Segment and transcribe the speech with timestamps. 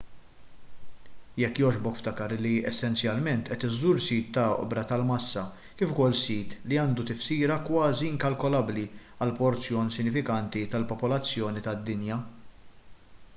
[1.41, 5.43] jekk jogħġbok ftakar li essenzjalment qed iżżur sit ta' oqbra tal-massa
[5.81, 12.19] kif ukoll sit li għandu tifsira kważi inkalkolabbli għal porzjon sinifikanti tal-popolazzjoni tad-dinja